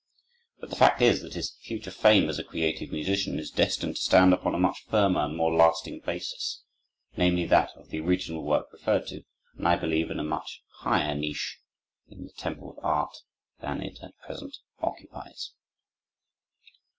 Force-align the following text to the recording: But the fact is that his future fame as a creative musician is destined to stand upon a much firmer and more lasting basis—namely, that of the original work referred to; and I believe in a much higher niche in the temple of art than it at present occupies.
But 0.59 0.71
the 0.71 0.75
fact 0.75 0.99
is 1.03 1.21
that 1.21 1.35
his 1.35 1.55
future 1.61 1.91
fame 1.91 2.27
as 2.27 2.39
a 2.39 2.43
creative 2.43 2.91
musician 2.91 3.37
is 3.37 3.51
destined 3.51 3.97
to 3.97 4.01
stand 4.01 4.33
upon 4.33 4.55
a 4.55 4.59
much 4.59 4.83
firmer 4.87 5.25
and 5.25 5.37
more 5.37 5.53
lasting 5.53 5.99
basis—namely, 6.03 7.45
that 7.45 7.69
of 7.77 7.89
the 7.89 7.99
original 7.99 8.41
work 8.43 8.73
referred 8.73 9.05
to; 9.09 9.23
and 9.55 9.67
I 9.67 9.75
believe 9.75 10.09
in 10.09 10.17
a 10.19 10.23
much 10.23 10.63
higher 10.79 11.13
niche 11.13 11.59
in 12.07 12.25
the 12.25 12.33
temple 12.33 12.71
of 12.71 12.83
art 12.83 13.15
than 13.59 13.83
it 13.83 13.99
at 14.01 14.17
present 14.17 14.57
occupies. 14.79 15.51